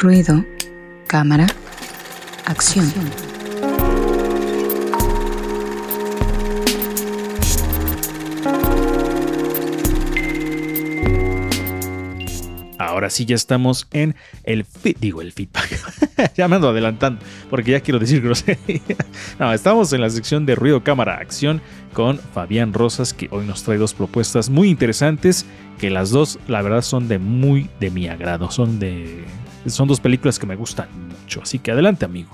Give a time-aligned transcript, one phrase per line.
[0.00, 0.44] Ruido,
[1.08, 1.48] cámara,
[2.44, 2.86] acción.
[12.78, 14.14] Ahora sí ya estamos en
[14.44, 14.64] el
[15.00, 17.20] digo el feedback, ya me ando adelantando,
[17.50, 18.80] porque ya quiero decir grosería.
[19.40, 21.60] No, estamos en la sección de ruido, cámara, acción
[21.92, 25.44] con Fabián Rosas, que hoy nos trae dos propuestas muy interesantes,
[25.80, 29.24] que las dos, la verdad, son de muy de mi agrado, son de,
[29.66, 32.30] son dos películas que me gustan mucho, así que adelante, amigo.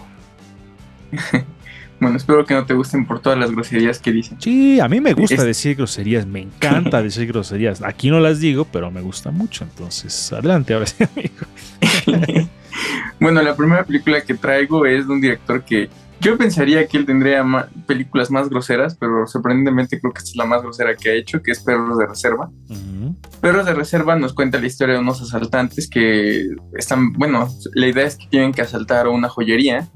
[2.01, 4.41] Bueno, espero que no te gusten por todas las groserías que dicen.
[4.41, 7.83] Sí, a mí me gusta decir groserías, me encanta decir groserías.
[7.83, 9.65] Aquí no las digo, pero me gusta mucho.
[9.65, 12.49] Entonces, adelante ahora sí, amigo.
[13.21, 15.89] bueno, la primera película que traigo es de un director que
[16.25, 17.45] yo pensaría que él tendría
[17.87, 21.43] películas más groseras, pero sorprendentemente creo que esta es la más grosera que ha hecho,
[21.43, 22.51] que es Perros de Reserva.
[23.43, 26.47] Perros de Reserva nos cuenta la historia de unos asaltantes que
[26.79, 29.91] están, bueno, la idea es que tienen que asaltar una joyería,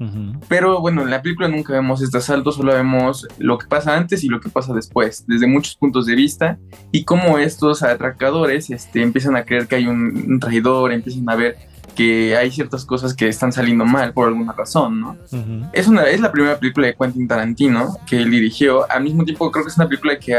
[0.47, 4.23] pero bueno, en la película nunca vemos este asalto, solo vemos lo que pasa antes
[4.23, 6.59] y lo que pasa después, desde muchos puntos de vista,
[6.91, 11.35] y cómo estos atracadores este, empiezan a creer que hay un, un traidor, empiezan a
[11.35, 11.57] ver
[11.89, 15.17] que hay ciertas cosas que están saliendo mal por alguna razón, ¿no?
[15.73, 18.89] es, una, es la primera película de Quentin Tarantino que él dirigió.
[18.91, 20.37] Al mismo tiempo, creo que es una película que,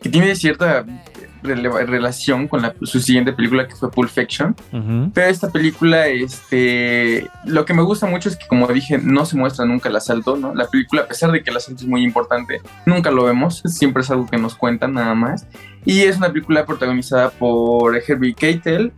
[0.00, 0.84] que tiene cierta
[1.42, 4.54] relación con su siguiente película que fue Pulp Fiction.
[5.14, 9.36] Pero esta película, este, lo que me gusta mucho es que, como dije, no se
[9.36, 10.54] muestra nunca el asalto, ¿no?
[10.54, 14.02] La película, a pesar de que el asalto es muy importante, nunca lo vemos, siempre
[14.02, 15.46] es algo que nos cuentan nada más.
[15.84, 18.92] Y es una película protagonizada por Herbie Keitel,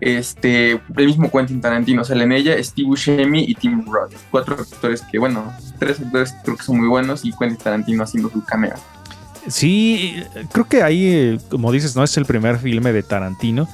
[0.00, 4.12] este, el mismo Quentin Tarantino sale en ella, Steve Buscemi y Tim Roth.
[4.30, 8.02] Cuatro actores que, bueno, tres actores que creo que son muy buenos y Quentin Tarantino
[8.02, 8.74] haciendo su cameo.
[9.48, 10.22] Sí,
[10.52, 13.68] creo que ahí, como dices, no es el primer filme de Tarantino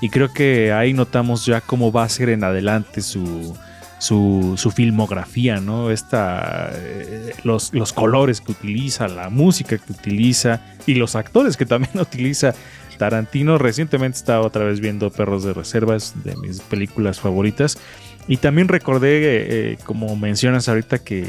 [0.00, 3.54] y creo que ahí notamos ya cómo va a ser en adelante su,
[3.98, 5.90] su, filmografía, ¿no?
[5.90, 11.66] Esta, eh, los, los colores que utiliza, la música que utiliza y los actores que
[11.66, 12.54] también utiliza
[12.98, 13.56] Tarantino.
[13.56, 17.78] Recientemente estaba otra vez viendo Perros de Reservas, de mis películas favoritas.
[18.26, 21.26] Y también recordé, eh, como mencionas ahorita, que,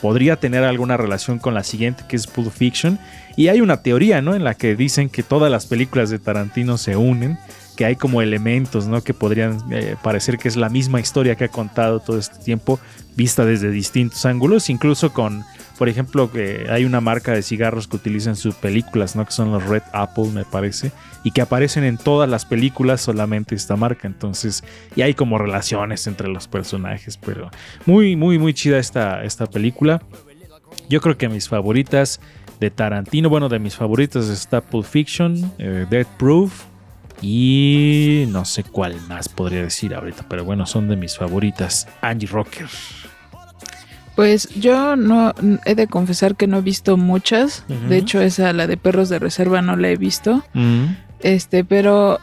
[0.00, 2.98] podría tener alguna relación con la siguiente, que es Pulp Fiction.
[3.36, 4.34] Y hay una teoría, ¿no?
[4.34, 7.38] En la que dicen que todas las películas de Tarantino se unen,
[7.76, 9.02] que hay como elementos, ¿no?
[9.02, 12.80] Que podrían eh, parecer que es la misma historia que ha contado todo este tiempo,
[13.16, 15.44] vista desde distintos ángulos, incluso con
[15.80, 19.24] por ejemplo, que hay una marca de cigarros que utilizan sus películas, ¿no?
[19.24, 20.92] Que son los Red Apple, me parece.
[21.24, 24.06] Y que aparecen en todas las películas solamente esta marca.
[24.06, 24.62] Entonces,
[24.94, 27.16] y hay como relaciones entre los personajes.
[27.16, 27.50] Pero
[27.86, 30.02] muy, muy, muy chida esta, esta película.
[30.90, 32.20] Yo creo que mis favoritas
[32.60, 36.64] de Tarantino, bueno, de mis favoritas está Pulp Fiction, eh, Dead Proof.
[37.22, 41.88] Y no sé cuál más podría decir ahorita, pero bueno, son de mis favoritas.
[42.02, 42.68] Angie Rocker.
[44.20, 45.32] Pues yo no
[45.64, 47.64] he de confesar que no he visto muchas.
[47.88, 50.44] De hecho, esa la de perros de reserva no la he visto.
[51.20, 52.20] Este, pero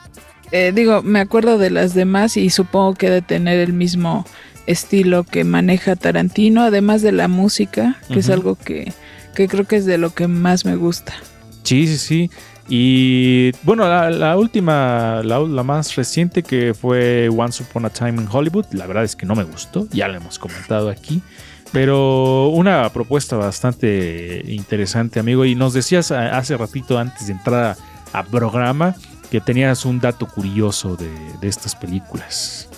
[0.52, 4.28] eh, digo, me acuerdo de las demás y supongo que de tener el mismo
[4.68, 8.94] estilo que maneja Tarantino, además de la música, que es algo que,
[9.34, 11.16] creo que es de lo que más me gusta.
[11.64, 12.32] Sí, sí, sí.
[12.70, 18.28] Y bueno, la, última, la, la, más reciente que fue Once Upon a Time in
[18.32, 21.24] Hollywood, la verdad es que no me gustó, ya lo hemos comentado aquí.
[21.72, 25.46] Pero una propuesta bastante interesante, amigo.
[25.46, 27.76] Y nos decías hace ratito antes de entrar
[28.14, 28.96] a, programa
[29.30, 31.10] que tenías un dato curioso de,
[31.48, 32.70] estas películas.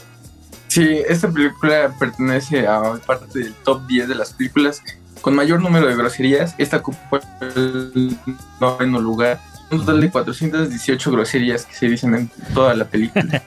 [0.67, 4.81] Sí, esta película pertenece a parte del top 10 de las películas
[5.21, 6.55] con mayor número de groserías.
[6.57, 7.19] Esta ocupa
[7.55, 8.17] el
[8.59, 9.39] noveno lugar
[9.71, 13.23] un total de 418 groserías que se dicen en toda la película.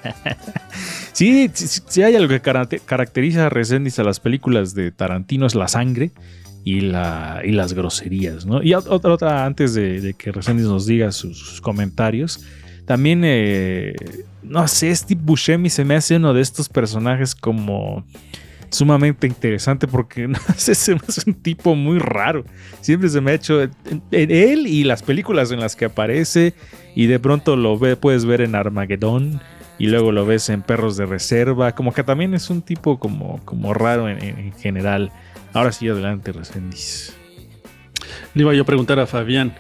[1.13, 5.69] sí, sí, hay algo que caracteriza a Resendiz a las películas de Tarantino es la
[5.69, 6.13] sangre
[6.65, 8.63] y, la, y las groserías, ¿no?
[8.63, 12.45] Y otra, otra antes de, que Resendiz nos diga sus, comentarios,
[12.87, 13.95] también, eh,
[14.43, 18.05] no sé, Steve Buscemi se me hace uno de estos personajes como
[18.73, 20.89] sumamente interesante porque no sé, es
[21.27, 22.45] un tipo muy raro.
[22.81, 23.63] Siempre se me ha hecho
[24.11, 26.55] él y las películas en las que aparece
[26.95, 29.41] y de pronto lo ve, puedes ver en Armageddon
[29.83, 33.41] y luego lo ves en Perros de Reserva, como que también es un tipo como,
[33.45, 35.11] como raro en, general.
[35.53, 37.17] Ahora sí, adelante, Resendiz.
[38.33, 39.57] Le iba yo a preguntar a Fabián,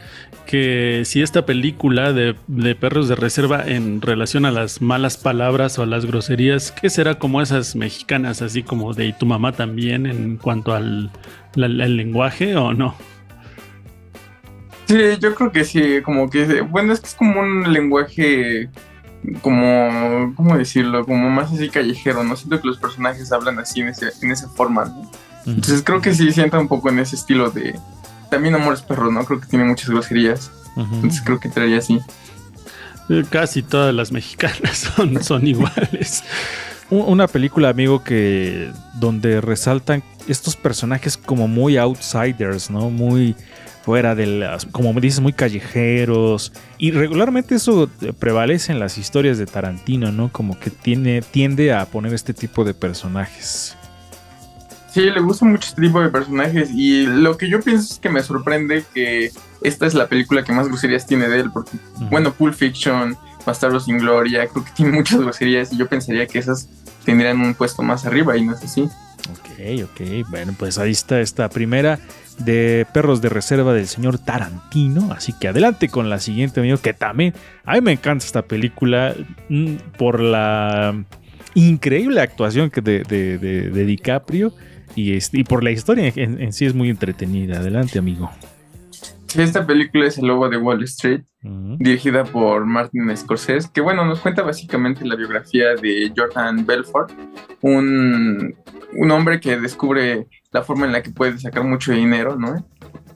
[0.46, 2.36] que si esta película de,
[2.76, 7.18] perros de reserva en relación a las malas palabras o a las groserías, ¿qué será
[7.18, 11.10] como esas mexicanas, así como de y tu mamá también en cuanto al,
[11.56, 12.94] lenguaje o no?
[14.86, 18.70] Sí, yo creo que sí, como que, bueno, es que es como un lenguaje
[19.40, 21.04] como, ¿cómo decirlo?
[21.04, 22.36] Como más así callejero, ¿no?
[22.36, 25.10] Siento que los personajes hablan así en, ese, en esa forma, ¿no?
[25.46, 27.78] Entonces creo que sí sienta un poco en ese estilo de...
[28.30, 29.24] También Amores Perros, ¿no?
[29.24, 30.50] Creo que tiene muchas groserías.
[30.76, 32.00] Entonces creo que traería así.
[33.08, 36.24] Eh, casi todas las mexicanas son, son iguales.
[36.90, 42.90] Una película, amigo, que donde resaltan estos personajes como muy outsiders, ¿no?
[42.90, 43.34] Muy
[43.82, 46.52] fuera de las, como me dices, muy callejeros.
[46.78, 50.30] Y regularmente eso prevalece en las historias de Tarantino, ¿no?
[50.30, 53.76] Como que tiene, tiende a poner este tipo de personajes.
[54.92, 58.10] Sí, le gusta mucho este tipo de personajes y lo que yo pienso es que
[58.10, 59.30] me sorprende que
[59.62, 61.78] esta es la película que más groserías tiene de él, porque,
[62.10, 66.38] bueno, Pulp Fiction, Bastardos sin Gloria, creo que tiene muchas groserías y yo pensaría que
[66.38, 66.68] esas
[67.06, 68.82] tendrían un puesto más arriba y no es así.
[68.82, 71.98] Ok, ok, bueno, pues ahí está esta primera
[72.44, 76.92] de Perros de Reserva del señor Tarantino, así que adelante con la siguiente, amigo, que
[76.92, 77.34] también,
[77.64, 79.14] a mí me encanta esta película
[79.48, 81.04] mm, por la
[81.54, 84.54] increíble actuación que de, de DiCaprio
[84.94, 87.58] y, y por la historia en, sí es muy entretenida.
[87.58, 88.30] Adelante, amigo.
[89.36, 94.20] Esta película es El Lobo de Wall Street, dirigida por Martin Scorsese, que bueno, nos
[94.20, 97.10] cuenta básicamente la biografía de Jordan Belfort,
[97.62, 98.54] un,
[98.94, 102.64] un hombre que descubre la forma en la que puede sacar mucho dinero, ¿no?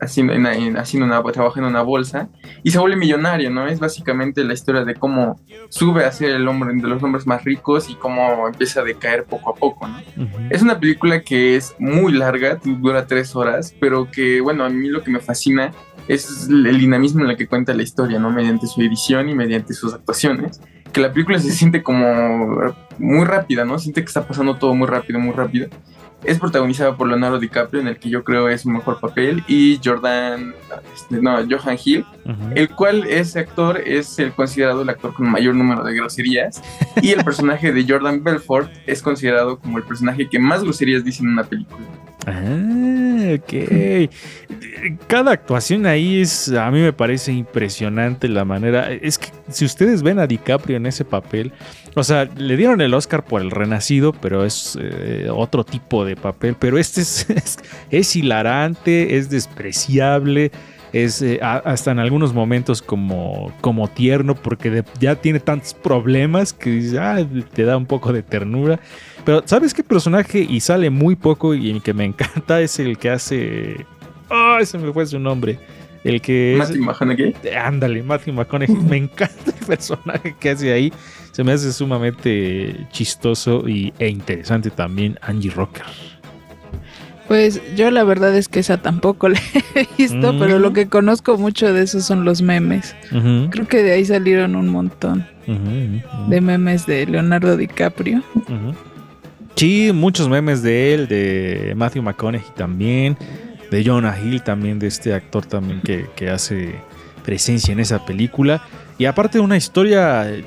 [0.00, 2.28] haciendo, en, haciendo una, trabaja en una bolsa
[2.62, 3.66] y se vuelve millonario, ¿no?
[3.66, 7.44] Es básicamente la historia de cómo sube a ser el hombre de los hombres más
[7.44, 10.00] ricos y cómo empieza a decaer poco a poco, ¿no?
[10.50, 14.88] Es una película que es muy larga, dura tres horas, pero que, bueno, a mí
[14.88, 15.72] lo que me fascina
[16.08, 18.30] es el dinamismo en el que cuenta la historia, ¿no?
[18.30, 20.60] Mediante su edición y mediante sus actuaciones.
[20.96, 23.78] Que la película se siente como muy rápida, ¿no?
[23.78, 25.68] Siente que está pasando todo muy rápido, muy rápido.
[26.24, 29.78] Es protagonizada por Leonardo DiCaprio, en el que yo creo es su mejor papel, y
[29.84, 30.54] Jordan,
[30.94, 32.06] este, no, Johan Hill,
[32.54, 36.62] el cual ese actor es el considerado el actor con mayor número de groserías,
[37.02, 41.22] y el personaje de Jordan Belfort es considerado como el personaje que más groserías dice
[41.22, 41.84] en una película.
[42.26, 44.10] Ah, ok.
[45.06, 48.90] Cada actuación ahí es, a mí me parece impresionante la manera.
[48.92, 51.52] Es que si ustedes ven a DiCaprio en ese papel,
[51.94, 56.16] o sea, le dieron el Oscar por el Renacido, pero es eh, otro tipo de
[56.16, 56.56] papel.
[56.58, 57.26] Pero este es,
[57.90, 60.50] es, hilarante, es despreciable
[60.92, 66.96] es eh, hasta en algunos momentos como, como tierno porque ya tiene tantos problemas que
[66.98, 68.78] ah, te da un poco de ternura.
[69.24, 72.98] Pero ¿sabes qué personaje y sale muy poco y el que me encanta es el
[72.98, 73.86] que hace...
[74.28, 75.58] ¡Ay, ese me fue su nombre!
[76.04, 76.54] El que...
[76.56, 77.34] Matthew McConaughey.
[77.56, 78.76] Ándale, Matthew McConaughey.
[78.76, 80.92] me encanta el personaje que hace ahí.
[81.32, 85.84] Se me hace sumamente chistoso y, e interesante también Angie Rocker.
[87.28, 89.40] Pues yo la verdad es que esa tampoco la
[89.74, 90.74] he visto, pero lo mm.
[90.74, 92.94] que conozco mucho de eso son los memes.
[93.50, 95.26] Creo que de ahí salieron un montón
[96.28, 98.22] de memes de Leonardo DiCaprio.
[99.54, 103.16] Sí, muchos memes de él, de Matthew McConaughey también,
[103.70, 106.74] de Jonah Hill también, de este actor también que, hace
[107.24, 108.62] presencia en esa película.
[108.98, 110.44] Y aparte de una historia eh,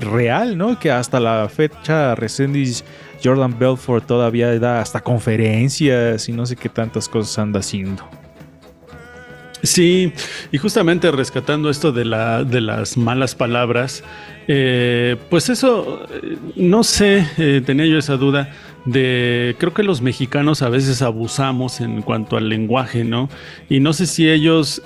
[0.00, 0.78] real, ¿no?
[0.78, 2.84] Que hasta la fecha Resendis
[3.22, 8.08] Jordan Belfort todavía da hasta conferencias y no sé qué tantas cosas anda haciendo.
[9.62, 10.12] Sí,
[10.52, 14.04] y justamente rescatando esto de, la, de las malas palabras,
[14.48, 18.52] eh, pues eso, eh, no sé, eh, tenía yo esa duda
[18.84, 23.28] de, creo que los mexicanos a veces abusamos en cuanto al lenguaje, ¿no?
[23.68, 24.82] Y no sé si ellos,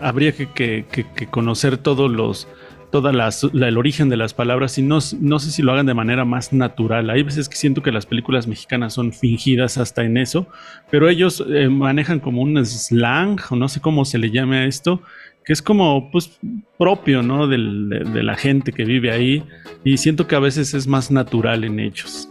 [0.00, 0.84] habría que,
[1.30, 2.48] conocer todos los
[2.90, 6.24] toda el origen de las palabras y no, no, sé si lo hagan de manera
[6.24, 7.10] más natural.
[7.10, 10.46] Hay veces que siento que las películas mexicanas son fingidas hasta en eso,
[10.90, 14.64] pero ellos eh, manejan como un slang o no sé cómo se le llame a
[14.66, 15.02] esto,
[15.44, 16.38] que es como pues
[16.78, 17.46] propio, ¿no?
[17.46, 19.42] de la gente que vive ahí
[19.84, 22.28] y siento que a veces es más natural en ellos.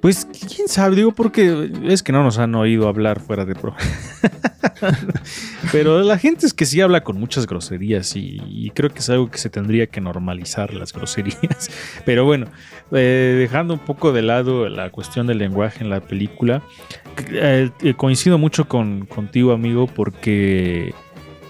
[0.00, 3.74] Pues quién sabe, digo porque es que no nos han oído hablar fuera de pro.
[5.72, 9.30] Pero la gente es que sí habla con muchas groserías y, creo que es algo
[9.30, 11.70] que se tendría que normalizar las groserías.
[12.04, 12.46] Pero bueno,
[12.92, 16.62] eh, dejando un poco de lado la cuestión del lenguaje en la película,
[17.30, 20.94] eh, eh, coincido mucho con, contigo amigo porque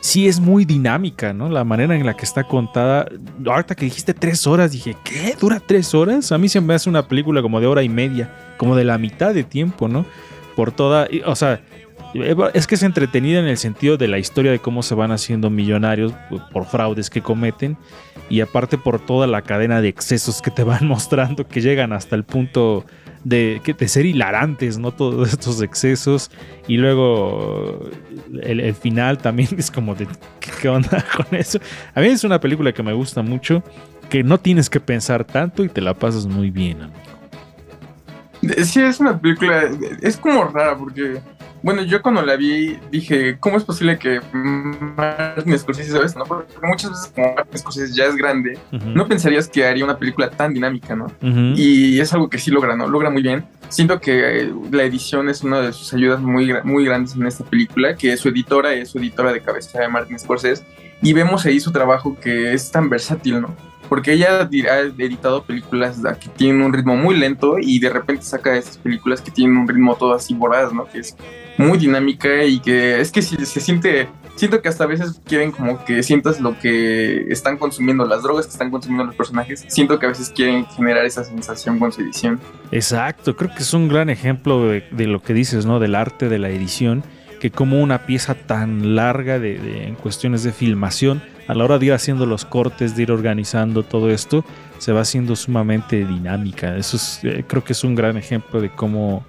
[0.05, 1.49] sí es muy dinámica, ¿no?
[1.49, 3.09] La manera en la que está contada.
[3.47, 5.35] Ahorita que dijiste tres horas, dije, ¿qué?
[5.41, 6.31] ¿Dura tres horas?
[6.31, 8.99] A mí se me hace una película como de hora y media, como de la
[8.99, 10.05] mitad de tiempo, ¿no?
[10.57, 11.09] Por toda.
[11.25, 11.63] O sea,
[12.15, 15.51] es que es entretenida en el sentido de la historia de cómo se van haciendo
[15.51, 16.13] millonarios
[16.53, 17.77] por fraudes que cometen
[18.31, 22.17] y aparte por toda la cadena de excesos que te van mostrando que llegan hasta
[22.17, 22.85] el punto
[23.25, 24.93] de, de ser hilarantes, ¿no?
[24.93, 26.31] Todos estos excesos.
[26.69, 27.91] Y luego
[28.43, 30.07] el, final también es como de,
[30.61, 31.59] ¿qué onda con eso?
[31.95, 33.63] A mí es una película que me gusta mucho
[34.09, 37.01] que no tienes que pensar tanto y te la pasas muy bien, amigo.
[38.63, 39.71] Sí, es una película,
[40.03, 41.19] es como rara porque
[41.65, 46.15] bueno, yo cuando la vi dije, ¿cómo es posible que Martin Scorsese, ¿sabes?
[46.15, 46.25] ¿no?
[46.25, 50.29] Porque muchas veces como Martin Scorsese ya es grande, no pensarías que haría una película
[50.29, 51.07] tan dinámica, ¿no?
[51.57, 52.87] Y es algo que sí logra, ¿no?
[52.87, 53.47] Logra muy bien.
[53.71, 57.97] Siento que la edición es una de sus ayudas muy, muy grandes en esta película,
[57.97, 60.67] que su editora es su editora de cabeza de Martin Scorsese,
[61.01, 63.57] y vemos ahí su trabajo que es tan versátil, ¿no?
[63.89, 68.57] Porque ella ha editado películas que tienen un ritmo muy lento y de repente saca
[68.57, 70.87] esas películas que tienen un ritmo todo así voraz, ¿no?
[70.87, 71.17] Que es
[71.59, 75.53] muy dinámica y que es que si se siente, siento que hasta a veces quieren
[75.53, 79.99] como que sientas lo que están consumiendo, las drogas que están consumiendo los personajes, siento
[79.99, 82.41] que a veces quieren generar esa sensación con su edición.
[82.73, 85.79] Exacto, creo que es un gran ejemplo de, lo que dices, ¿no?
[85.79, 87.05] Del arte de la edición,
[87.41, 91.87] que como una pieza tan larga de, en cuestiones de filmación, a la hora de
[91.87, 94.45] ir haciendo los cortes, de ir organizando todo esto,
[94.79, 96.77] se va haciendo sumamente dinámica.
[96.77, 99.25] Eso es, eh, creo que es un gran ejemplo de cómo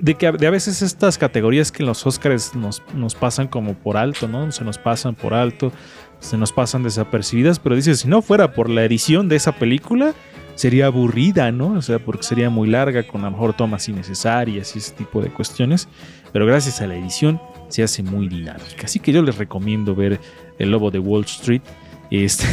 [0.00, 3.48] de que a, de a veces estas categorías que en los Oscars nos, nos, pasan
[3.48, 4.50] como por alto, ¿no?
[4.50, 5.72] Se nos pasan por alto,
[6.20, 10.14] se nos pasan desapercibidas, pero dices, si no fuera por la edición de esa película,
[10.54, 11.72] sería aburrida, ¿no?
[11.72, 15.20] O sea, porque sería muy larga, con a lo mejor tomas innecesarias y ese tipo
[15.20, 15.88] de cuestiones,
[16.32, 18.84] pero gracias a la edición se hace muy dinámica.
[18.84, 20.20] Así que yo les recomiendo ver
[20.58, 21.62] El Lobo de Wall Street.
[22.10, 22.46] Este,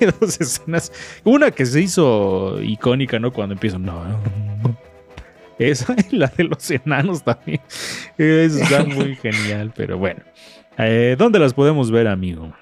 [0.00, 0.92] hay dos escenas.
[1.24, 3.32] Una que se hizo icónica, ¿no?
[3.32, 3.78] Cuando empieza.
[3.78, 4.02] No,
[5.58, 7.60] esa y la de los enanos también.
[8.16, 10.20] Está muy genial, pero bueno.
[10.78, 12.52] Eh, ¿Dónde las podemos ver, amigo?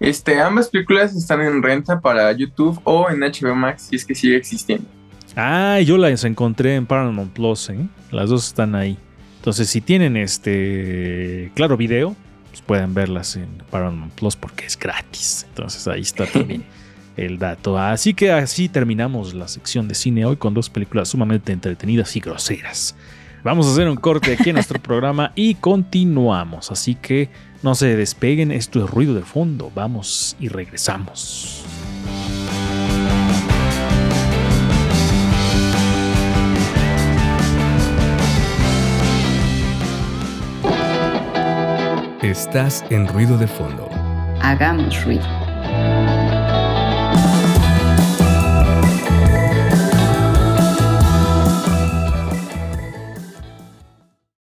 [0.00, 4.14] Este, ambas películas están en renta para YouTube o en HBO Max, si es que
[4.14, 4.86] sigue existiendo.
[5.36, 7.86] Ah, yo las encontré en Paramount Plus, ¿eh?
[8.10, 8.98] Las dos están ahí.
[9.36, 12.16] Entonces, si tienen este, claro, video,
[12.56, 15.46] pues pueden verlas en Paramount Plus porque es gratis.
[15.48, 16.64] Entonces, ahí está también.
[17.16, 17.78] el dato.
[17.78, 22.20] Así que así terminamos la sección de cine hoy con dos películas sumamente entretenidas y
[22.20, 22.94] groseras.
[23.42, 26.70] Vamos a hacer un corte aquí en nuestro programa y continuamos.
[26.70, 27.30] Así que
[27.62, 29.70] no se despeguen, esto es ruido de fondo.
[29.74, 31.64] Vamos y regresamos.
[42.30, 43.88] Estás en ruido de fondo.
[44.42, 45.22] Hagamos ruido.